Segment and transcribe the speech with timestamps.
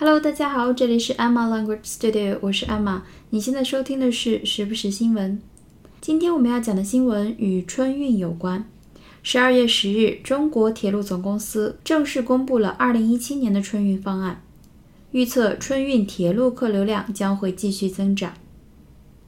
[0.00, 3.00] Hello，大家好，这里是 Emma Language Studio，我是 Emma。
[3.30, 5.42] 你现在收听的是时不时新闻。
[6.00, 8.64] 今天我们要讲的新闻与春运有关。
[9.24, 14.40] 十二月十日，中国铁路总公司正式公布了二零一七年的春运方案，
[15.10, 18.34] 预测春运铁路客流量将会继续增长。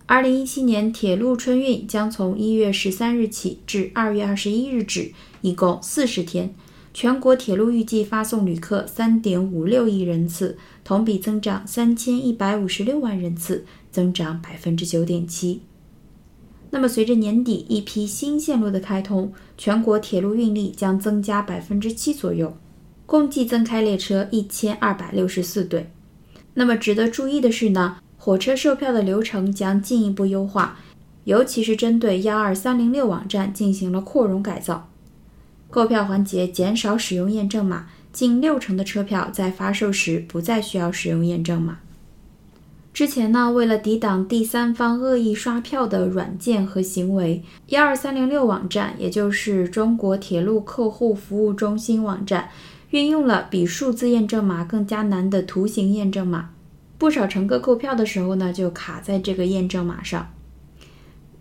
[0.07, 5.11] 二零一七年铁路春运将从一月十三日起至二月二十一日止，
[5.41, 6.55] 一共四十天。
[6.93, 15.63] 全国铁路预计发送旅客三点五六亿人次，同比增长三千一百五十六万人次，增长百分之九点七。
[16.71, 22.57] 那么，随着年底一批新线路的开通，全国铁路运力将增加百分之七左右，
[23.07, 25.91] 共计增开列车一千二百六十四对。
[26.55, 30.79] 那么，值得注意的是呢，火车售票的流程将进一步优化，
[31.25, 34.90] 尤其是针对幺二三零六网站进行了扩容改造。
[35.71, 41.79] 购票环节减少使用验证码，近六成的车票在发售时不再需要使用验证码。
[42.93, 52.49] 之前呢，为了抵挡第三方恶意刷票的软件和行为，幺二三零六网站，也就是中国铁路客户服务中心网站，
[52.91, 56.51] 运用了比数字验证码更加难的图形验证码。
[56.99, 60.29] 不少乘客购票的时候呢，就卡在这个验证码上。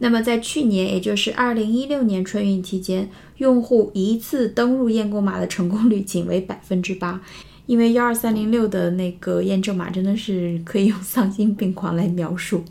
[0.02, 7.22] 那么在去年，也就是二零一六年春运期间，用户一次登录验购码的成功率仅为百分之八，
[7.66, 12.64] 因为幺二三零六的那个验证码真的是可以用丧心病狂来描述，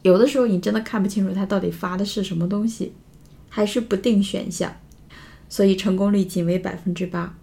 [0.00, 2.92] 有的时候你真的看不清楚它到底发的是什么东西，
[3.50, 4.74] 还是不定选项，
[5.50, 7.36] 所以成功率仅为百分之八。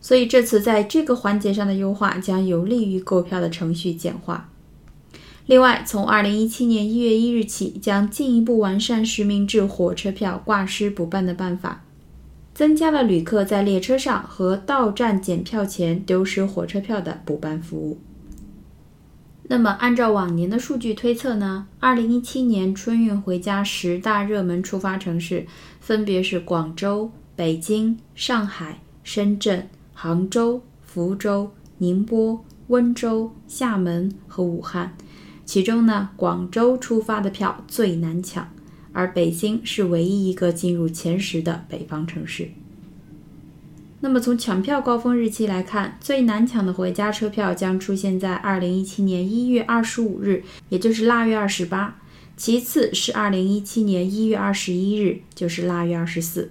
[0.00, 4.48] 所以这次在这个环节上的优化，将有利于购票的程序简化。
[5.46, 11.84] 另外，从二零一七年一月一日起，将进一步完善实名制火车票挂失补办的办法，
[12.52, 17.98] 增加了旅客在列车上和到站检票前丢失火车票的补办服务。
[19.44, 21.68] 那么，按照往年的数据推测呢？
[21.78, 25.46] 二零一七年春运回家十大热门出发城市
[25.78, 34.92] 分别是广州、北京、上海、深圳、杭州、福州、宁波、温州、厦门和武汉。
[35.46, 38.52] 其中呢，广州出发的票最难抢，
[38.92, 42.50] 而北京是唯一一个进入前十的北方城市。
[44.00, 51.94] 那么从抢票高峰日期来看，最难抢的回家车票将出现在二零一七年一月二十五日，也就是腊月二十八；
[52.36, 56.50] 其次是二零一七年一月二十一日，就是腊月二十四。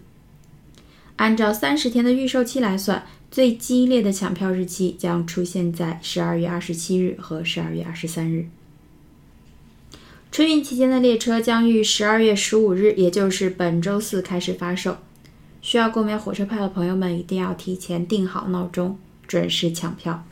[1.17, 8.47] 按照三十天的预售期来算，最激烈的抢票日期将出现在十二月二十七日和十二月二十三日。
[10.35, 14.97] 春运期间的列车将于十二月十五日，也就是本周四开始发售。
[15.61, 20.25] 需要购买火车票的朋友们一定要提前定好闹钟，准时抢票。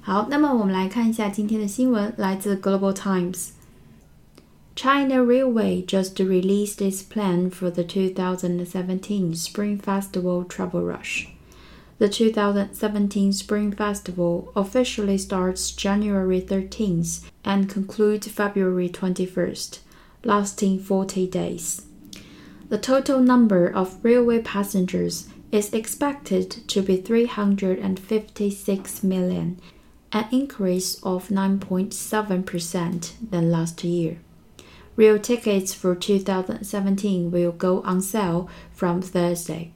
[0.00, 3.48] 好，那么我们来看一下今天的新闻，来自 Global Times。
[4.76, 11.26] China Railway just released its plan for the 2017 Spring Festival travel rush.
[11.98, 19.80] The 2017 Spring Festival officially starts January 13th and concludes February 21st,
[20.22, 21.86] lasting 40 days.
[22.68, 29.58] The total number of railway passengers is expected to be 356 million,
[30.12, 34.18] an increase of 9.7% than last year.
[34.94, 39.72] Rail tickets for 2017 will go on sale from Thursday.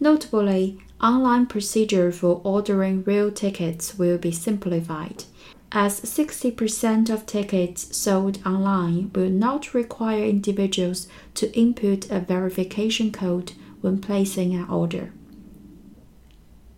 [0.00, 5.23] Notably, online procedure for ordering rail tickets will be simplified,
[5.71, 13.51] as 60% of tickets sold online will not require individuals to input a verification code
[13.81, 15.09] when placing an order.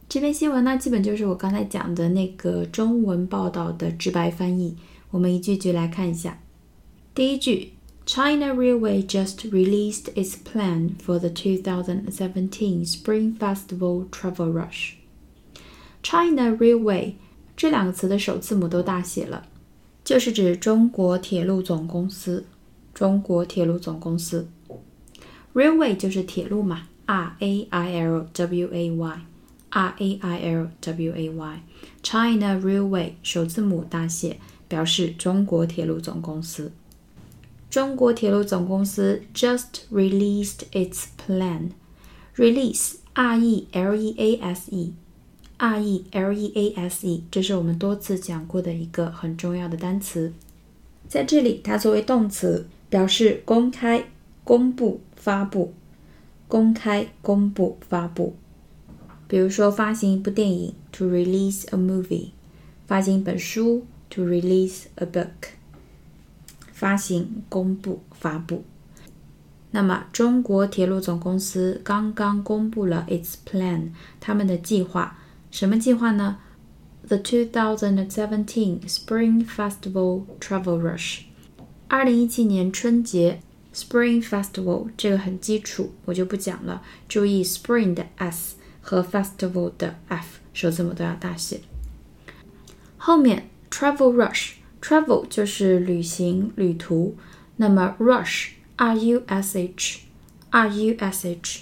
[0.08, 4.76] 这篇新闻呢，基本就是我刚才讲的那个中文报道的直白翻译。
[5.12, 6.40] 我们一句句来看一下。
[7.14, 7.74] 第一句
[8.06, 14.96] China Railway just released its plan for the 2017 Spring Festival travel rush.
[16.02, 17.14] China Railway
[17.56, 19.46] 这两个词的首字母都大写了，
[20.04, 22.46] 就是指中国铁路总公司。
[22.94, 24.48] 中国铁路总公司，
[25.54, 36.72] Railway 就是铁路嘛，R A I L W A Y，R A I L W A Y。China Railway 首字母大写，表示中国铁路总公司。
[37.75, 41.71] 中国铁路总公司 just released its plan.
[42.37, 44.93] Release, r e l e a s e,
[45.59, 50.33] r e l e a s e，这是我们多次讲过的一个很重要的单词。
[51.09, 54.05] 在这里，它作为动词，表示公开、
[54.45, 55.75] 公布、发布。
[56.47, 58.37] 公开、公布、发布。
[59.27, 62.29] 比如说发行一部电影，to release a movie；
[62.87, 65.27] 发行一本书，to release a book；
[66.75, 68.65] 发行、公布、发布。
[69.71, 73.91] 那么，中国铁路总公司刚刚公布了 its plan，
[74.21, 75.19] 他们的计划，
[75.51, 76.39] 什么计划呢
[77.07, 81.21] ？The 2017 Spring Festival Travel Rush，
[81.89, 83.41] 二零一七年春节
[83.73, 86.83] Spring Festival，这个很基础，我就不讲了。
[87.09, 91.61] 注意 Spring 的 S 和 Festival 的 F，首字母都要大写。
[92.97, 94.53] 后面 Travel Rush
[94.85, 97.17] Travel 就是旅行、旅途，
[97.57, 98.49] 那么 Rush。
[98.77, 100.01] R U S H
[100.51, 101.61] R U S H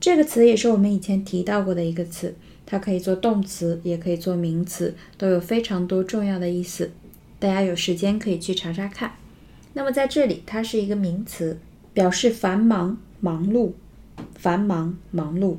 [0.00, 2.34] 这个词也是我们以前提到过的一个词，
[2.64, 6.92] 它可以做动词，也可以做名词，都有非常多重要的意思。
[7.38, 9.12] 大家有时间可以去查查看。
[9.74, 11.58] 那么在这里，它是一个名词，
[11.92, 13.72] 表示繁忙、忙碌、
[14.36, 15.56] 繁忙、忙碌。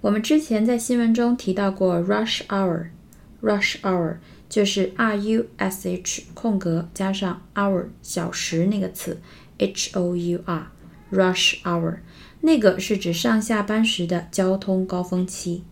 [0.00, 4.16] 我们之前在新闻中提到过 rush hour，rush hour
[4.52, 9.18] 就是 R U S H 空格加上 hour 小时那个词。
[9.56, 12.00] H O U R，rush hour，
[12.42, 15.64] 那个是指上下班时的交通高峰期。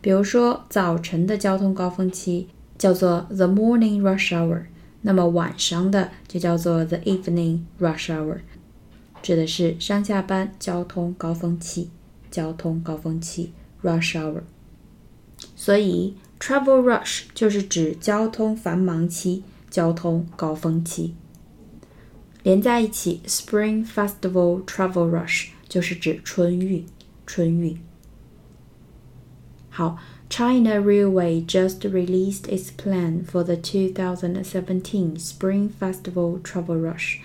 [0.00, 2.48] 比如说早晨的交通高峰期
[2.78, 4.62] 叫做 the morning rush hour，
[5.02, 8.38] 那么晚上的就叫做 the evening rush hour，
[9.20, 11.90] 指的是上下班交通高峰期。
[12.30, 13.52] 交通高峰期
[13.82, 14.40] rush hour，
[15.54, 21.14] 所以 travel rush 就是指交通繁忙期、交通高峰期。
[22.42, 26.84] 连在一起，Spring Festival Travel Rush 就是指春运，
[27.24, 27.78] 春运。
[29.70, 29.96] 好
[30.28, 37.18] ，China Railway just released its plan for the 2017 Spring Festival Travel Rush，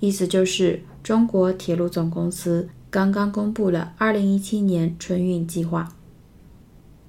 [0.00, 5.96] 意思就是中国铁路总公司刚刚公布了2017年春运计划。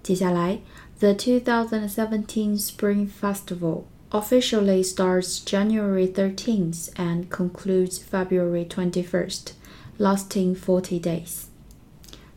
[0.01, 0.59] 接下来
[1.00, 9.52] ，The 2017 Spring Festival officially starts January 13th and concludes February 21st,
[9.98, 11.44] lasting 40 days.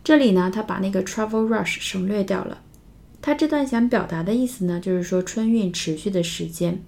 [0.03, 2.61] 这里呢，他把那个 travel rush 省略掉了。
[3.21, 6.83] 他这段想表达的意思呢，就是说春运持续的时间。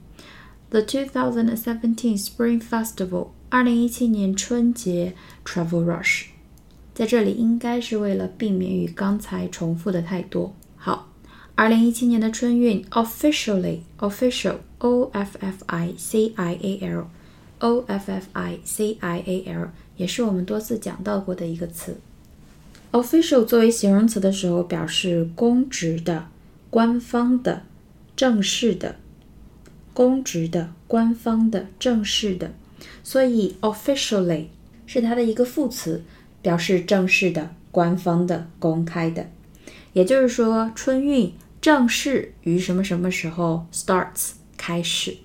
[0.71, 5.13] The 2017 Spring Festival，二零一七年春节
[5.45, 6.25] travel rush，
[6.95, 10.55] 在这里应该是为了避免与刚才重复的太多。
[11.58, 18.96] 二零一七年的春运 officially official O F F I C I A L，O F F I C
[19.00, 21.96] I A L 也是我们多次讲到过的一个词。
[22.92, 26.28] Official 作为形容词的时候，表示公职的、
[26.70, 27.64] 官方的、
[28.14, 28.94] 正式的。
[29.92, 32.52] 公职的、官方的、正式的，
[33.02, 34.44] 所以 officially
[34.86, 36.04] 是它的一个副词，
[36.40, 39.26] 表示正式的、官方的、公开的。
[39.92, 44.32] 也就是说，春运正式于什么什么时候 starts。
[44.60, 45.16] 开始，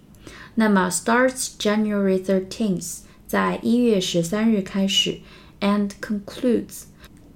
[0.53, 5.17] 那么 starts January thirteenth，在一月十三日开始
[5.59, 6.83] ，and concludes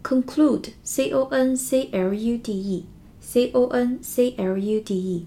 [0.04, 2.86] conclude c o n c l u d e
[3.20, 5.26] c o n c l u d e，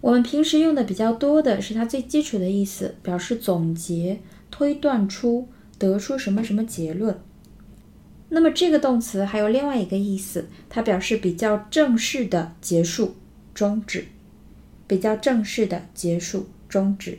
[0.00, 7.20] 我们平时用的比较多的是它最基础的意思，表示总结、推断出、得出什么什么结论。
[8.30, 13.16] 那么这个动词还有另外一个意思，它表示比较正式的结束、
[13.52, 14.06] 终止。
[14.86, 17.18] 比较正式的结束、终止，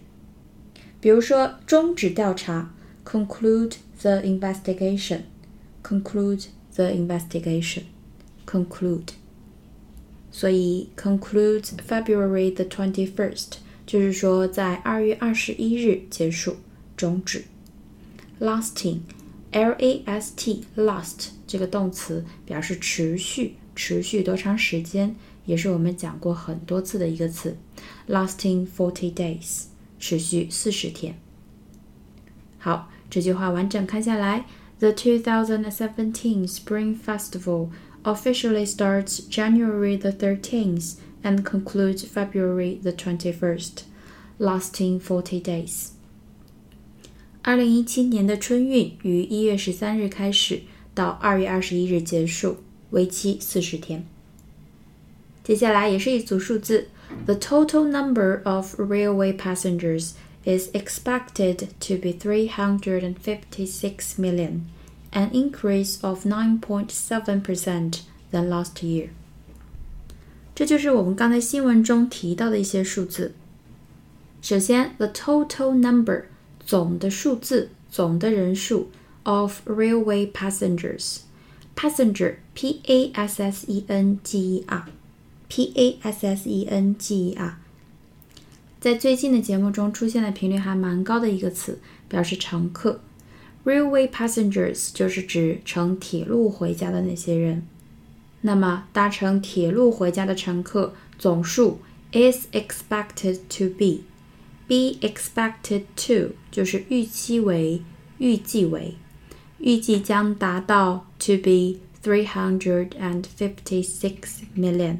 [0.99, 2.73] 比如说终止调查
[3.05, 9.07] ，conclude the investigation，conclude the investigation，conclude。
[10.33, 16.57] 所以 conclude February the twenty first，就是说在二月二十一日结束、
[16.97, 17.45] 终止。
[18.41, 18.97] lasting
[19.52, 25.16] lasting，l a s t last 这个动词表示持续、持续多长时间。
[25.46, 27.56] 也是我们讲过很多次的一个词，
[28.08, 29.66] lasting forty days，
[29.98, 31.16] 持续四十天。
[32.58, 34.44] 好，这句话完整看下来，
[34.80, 37.68] The 2017 Spring Festival
[38.02, 43.84] officially starts January the 13th and concludes February the 21st,
[44.38, 45.90] lasting forty days。
[47.43, 50.61] 二零一七年的春运于一月十三日开始，
[50.93, 52.57] 到二月二十一日结束，
[52.91, 54.05] 为期四十天。
[55.43, 56.89] 接下来也是一组数字
[57.25, 60.11] ，The total number of railway passengers
[60.45, 64.65] is expected to be 356 million,
[65.11, 69.07] an increase of 9.7% than last year。
[70.53, 73.33] 这就是我们刚才新闻中提到的一些数字。
[74.43, 76.25] 首先，the total number
[76.71, 78.87] 总的数字，总的人数
[79.23, 81.17] of railway passengers。
[81.75, 87.35] passenger，p a s s e n g e r，p a s s e n g e
[87.37, 87.57] r，
[88.79, 93.01] 在最近的节目中出现的频率还蛮高的一个词，表示乘客。
[93.65, 97.67] Railway passengers 就是指乘铁路回家的那些人。
[98.39, 101.79] 那么，搭乘铁路回家的乘客总数
[102.13, 104.05] is expected to be
[104.70, 107.82] be expected to 就是预期为
[108.18, 108.94] 预计为
[109.58, 114.98] 预计将达到 to be three hundred and fifty six million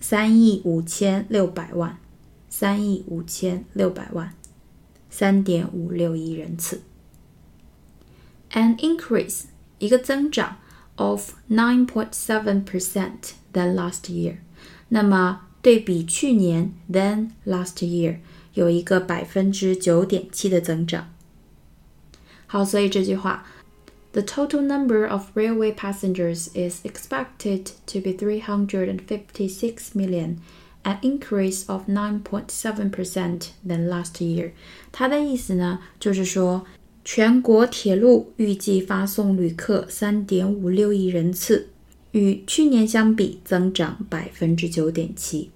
[0.00, 1.98] 三亿五千六百万
[2.48, 4.34] 三亿五千六百万
[5.08, 6.82] 三点五六亿人次。
[8.52, 9.44] An increase
[9.78, 10.56] 一个增长。
[11.00, 14.36] of 9.7% than last year。
[14.90, 18.18] 那么对比去年 than last year
[18.55, 21.13] 有一个百分之九点七的增长。
[22.47, 23.45] 好，所以这句话
[24.11, 30.37] ，The total number of railway passengers is expected to be 356 million,
[30.83, 34.51] an increase of 9.7% than last year。
[34.91, 36.65] 它的意思呢，就是说
[37.03, 41.69] 全国铁路预计发送旅客三点五六亿人次，
[42.11, 45.51] 与去年相比增长百分之九点七。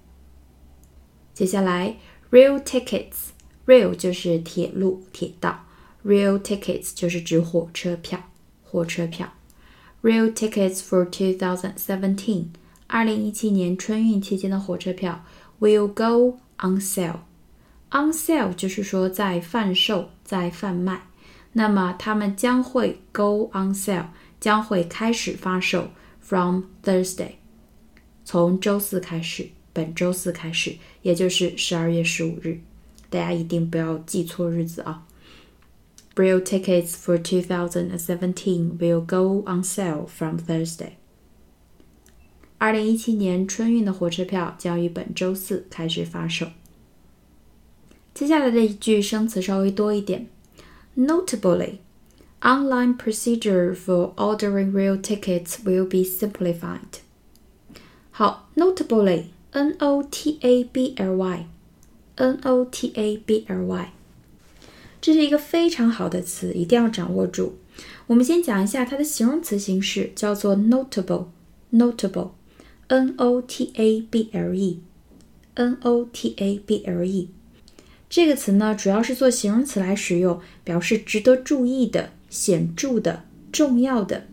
[1.32, 1.96] 接下来
[2.30, 5.64] ，rail tickets，rail 就是铁路、铁道
[6.04, 8.30] ，rail tickets 就是指火车票、
[8.62, 9.32] 火车票。
[10.02, 12.46] rail tickets for 2017，
[12.86, 15.24] 二零一七年春运期间的火车票
[15.60, 17.20] will go on sale。
[17.90, 21.02] on sale 就是说在贩售、在贩卖。
[21.52, 24.06] 那么他们将会 go on sale，
[24.38, 27.32] 将会开始发售 from Thursday，
[28.24, 32.59] 从周四开始，本周四开始，也就是十二月十五日。
[33.09, 35.05] 大家一定不要记错日子啊！
[36.15, 40.91] Braille tickets for 2017 will go on sale from Thursday。
[42.57, 46.47] 二零一七年春运的火车票将于本周四开始发售。
[48.13, 50.27] 接下来的一句生词稍微多一点。
[50.95, 51.79] Notably,
[52.39, 57.01] online procedure for ordering rail tickets will be simplified.
[58.11, 58.49] 好
[59.52, 61.46] Notably,
[62.16, 63.86] notably，
[65.00, 67.56] 这是一个非常好的词，一定要掌握住。
[68.06, 77.28] 我们先讲一下它的形容词形式，叫做 notable，notable，n o t a b l e，n o t a b l e。
[78.08, 84.26] 这个词呢，主要是做形容词来使用，表示值得注意的、显著的、重要的。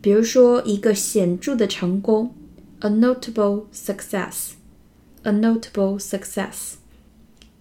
[0.00, 2.34] 比如说，一个显著的成功
[2.83, 6.75] ，a notable success，a notable success；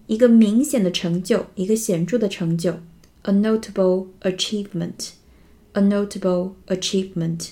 [0.07, 2.77] 一个明显的成就，一个显着的成就，
[3.23, 7.51] a notable achievement，a notable achievement；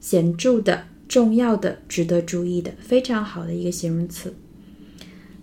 [0.00, 4.34] 显着的、重要的、值得注意的，非常好的一个形容词。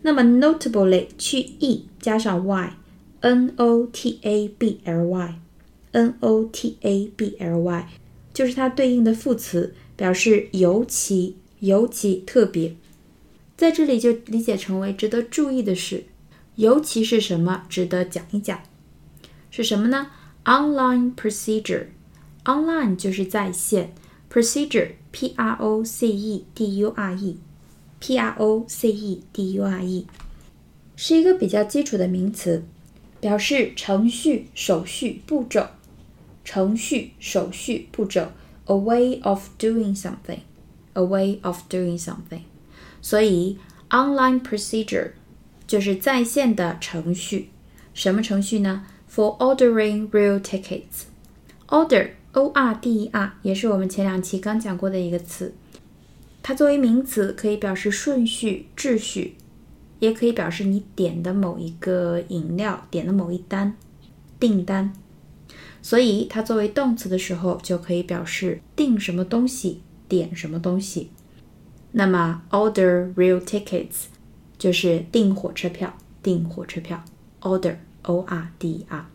[0.04, 7.08] 那么 notably 去 e 加上 y，n o t a b l y，n o t a
[7.16, 7.90] b l y
[8.32, 12.75] 就是它对应的副词， 表示尤其、尤其特别。
[13.55, 16.05] 在这里就理解成为值得注意的是，
[16.55, 18.63] 尤其是什么值得讲一讲？
[19.51, 20.11] 是什么呢
[20.47, 23.93] ？Online procedure，online 就是在线
[24.33, 27.37] ，procedure，p r o c e d u r e。
[28.01, 30.05] Procedure
[30.97, 32.65] 是一个比较基础的名词，
[33.21, 35.67] 表示程序、手续、步骤。
[36.43, 38.33] 程序、手续、步骤
[38.71, 42.43] ，a way of doing something，a way of doing something。
[43.03, 43.59] 所以
[43.89, 45.11] ，online procedure
[45.67, 47.51] 就是在线的程序。
[47.93, 55.53] 什么程序呢？For ordering real tickets，order，o r d e r，也是我们前两期刚讲过的一个词。
[56.43, 59.35] 它作为名词可以表示顺序、秩序，
[59.99, 63.77] 也可以表示你点的某一个饮料、点的某一单
[64.39, 64.93] 订单。
[65.83, 71.11] 所以它作为动词的时候，就可以表示订什么东西、点什么东西。
[71.93, 74.05] 那么，order real tickets
[74.59, 77.03] 就是订火车票、订火车票。
[77.41, 79.07] order o r d r。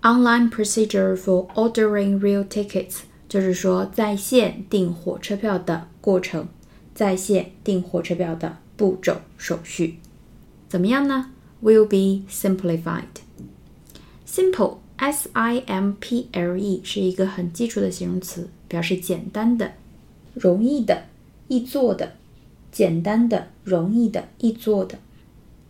[0.00, 3.00] Online procedure for ordering real tickets。
[3.28, 6.48] 就是说，在线订火车票的过程，
[6.94, 9.98] 在线订火车票的步骤手续，
[10.66, 11.30] 怎么样呢
[11.62, 13.02] ？Will be simplified.
[14.28, 19.72] Simple, S-I-M-P-L-E 是一个很基础的形容词，表示简单的、
[20.34, 21.04] 容易的、
[21.48, 22.12] 易做的。
[22.70, 24.98] 简单的、容易的、易做的。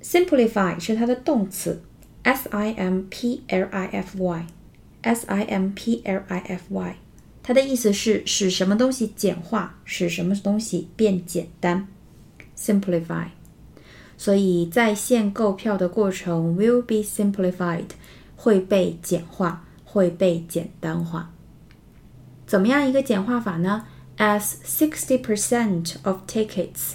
[0.02, 1.80] Simplify 是它的动词
[2.24, 4.46] ，S-I-M-P-L-I-F-Y,
[5.02, 6.96] S-I-M-P-L-I-F-Y。
[7.44, 11.86] 它的意思是使什么东西简化，使什么东西变简单
[12.56, 13.26] ，simplify。
[14.16, 17.90] 所以在线购票的过程 will be simplified，
[18.37, 21.31] 会被简化，会被简单化。
[22.45, 23.85] 怎么样一个简化法呢？
[24.17, 26.93] As sixty percent of tickets，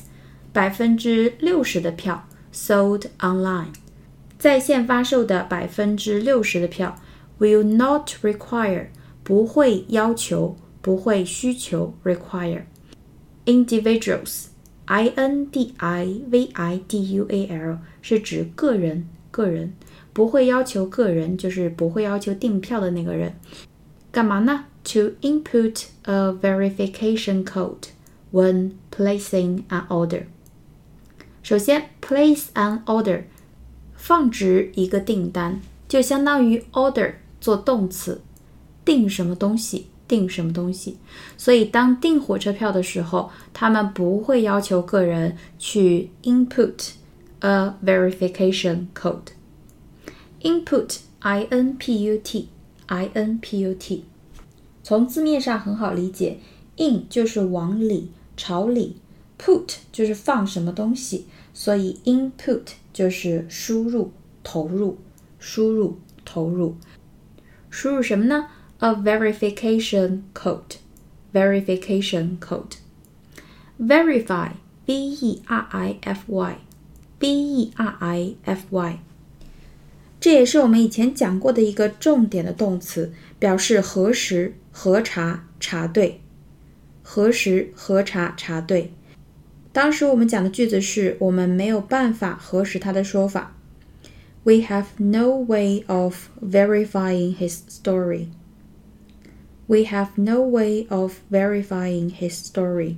[0.53, 3.75] 百分之六十的票 sold online，
[4.39, 6.97] 在线发售的百分之六十的票
[7.39, 8.89] will not require。
[9.25, 12.63] 不会要求，不会需求，require
[13.45, 19.75] individuals，i n d i v i d u a l 是指个人，个人
[20.14, 23.34] 不会要求个人，就是不会要求订票的那个人，
[24.12, 27.88] 干嘛呢？To input a verification code
[28.32, 30.24] when placing an order。
[31.42, 33.24] 首先，place an order，
[33.96, 38.22] 放置一个订单，就相当于 order 做动词。
[38.86, 39.88] 订什么东西？
[40.08, 40.98] 订什么东西？
[41.38, 46.92] 所以当订火车票的时候，他们不会要求个人去 input
[47.40, 49.32] a verification code。
[50.43, 54.05] input，i n p u t，i n p u t，
[54.83, 56.39] 从字面上很好理解，
[56.77, 58.97] in 就是往里、朝里，
[59.39, 62.63] put 就是放什么东西，所以 input
[62.93, 64.13] 就是输入、
[64.43, 64.99] 投入、
[65.39, 66.77] 输入、投入，
[67.71, 68.47] 输入什么呢？
[68.79, 70.77] a verification code.
[71.33, 72.77] Verification code.
[73.79, 74.53] Verify,
[74.87, 76.59] v e r i f y,
[77.19, 78.99] b e r i f y，
[80.24, 86.22] 这也是我们以前讲过的一个重点的动词，表示核实、核查、查对。
[87.02, 88.94] 核实、核查、查对。
[89.74, 93.58] 当时我们讲的句子是我们没有办法核实他的说法。
[94.46, 98.28] We have no way of verifying his story.
[99.68, 102.96] We have no way of verifying his story.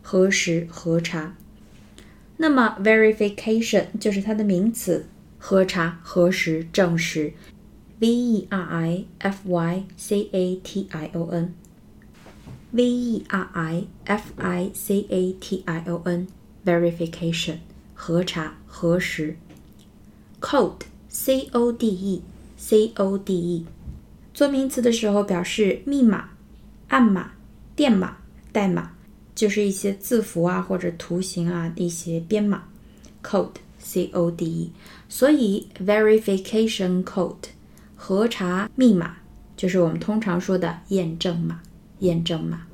[0.00, 1.34] 核实、核查。
[2.36, 5.06] 那么 verification 就是它的名词，
[5.42, 7.32] 核查、核实、证实。
[7.98, 11.54] v e r i f y c a t i o n。
[12.70, 16.28] v e r i f i c a t i o n
[16.64, 17.56] verification
[17.94, 19.36] 核查、核实。
[20.40, 22.22] code c o d e
[22.56, 23.66] c o d e
[24.32, 26.30] 做名词的时候，表示密码、
[26.88, 27.32] 暗码、
[27.74, 28.18] 电码、
[28.52, 28.92] 代码，
[29.34, 32.64] 就是一些字符啊或者图形啊一些编码
[33.22, 34.71] ，code ，code，c o d e。
[35.07, 37.49] 所以 verification code，
[37.95, 39.17] 核查密码，
[39.55, 41.61] 就是我们通常说的验证码，
[41.99, 42.67] 验证码。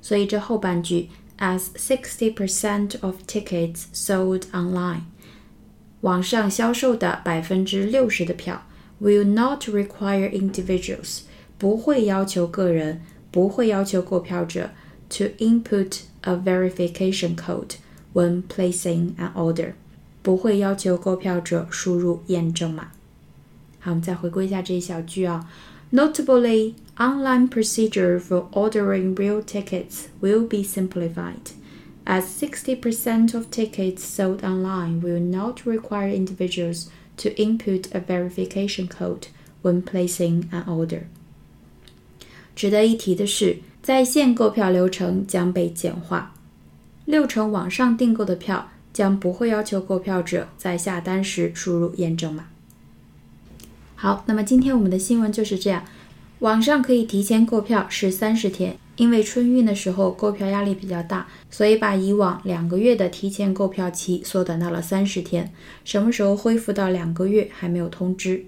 [0.00, 1.08] 所以这后半句，
[1.38, 5.02] as sixty percent of tickets sold online，
[6.02, 8.62] 网上销售的百分之六十的票。
[9.00, 11.20] Will not require individuals，
[11.56, 14.70] 不会要求个人，不会要求购票者
[15.08, 17.76] to input a verification code
[18.12, 19.74] when placing an order，
[20.22, 22.90] 不会要求购票者输入验证码。
[23.80, 25.50] 好，我们再回顾一下这一小句啊。
[25.90, 31.52] Notably, online procedure for ordering real tickets will be simplified,
[32.04, 39.28] as 60% of tickets sold online will not require individuals to input a verification code
[39.62, 41.04] when placing an order。
[42.54, 46.34] 值得一提的是，在线购票流程将被简化，
[47.06, 52.45] 六成网上订购的票 将不会要求购票者在下单时输入验证码。
[53.95, 55.83] 好，那么今天我们的新闻就是这样。
[56.39, 65.53] 网上可以提前购票是三十天，因为春运的时候购票压力比较大，所以把以往两个月的提前购票期缩短到了三十天。
[65.85, 68.45] 什么时候恢复到两个月还没有通知。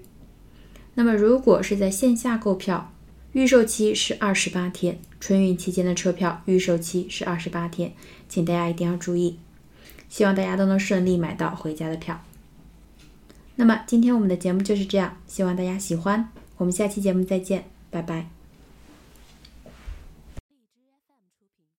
[0.94, 2.92] 那么如果是在线下购票，
[3.32, 7.94] 预售期是二十八天，春运期间的车票预售期是二十八天，
[8.28, 9.38] 请大家一定要注意。
[10.08, 12.20] 希望大家都能顺利买到回家的票。
[13.56, 16.28] 那么今天我们的节目就是这样，希望大家喜欢。
[16.58, 17.64] 我们下期节目再见。
[17.90, 18.35] 拜拜。